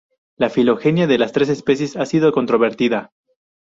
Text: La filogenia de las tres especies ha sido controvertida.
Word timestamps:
La 0.37 0.49
filogenia 0.49 1.05
de 1.05 1.19
las 1.19 1.31
tres 1.31 1.49
especies 1.49 1.95
ha 1.95 2.07
sido 2.07 2.31
controvertida. 2.31 3.11